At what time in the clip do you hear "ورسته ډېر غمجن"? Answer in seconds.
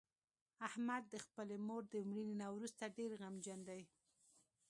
2.55-3.59